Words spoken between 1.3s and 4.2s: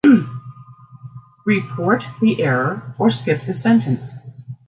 Report the error or skip the sentence.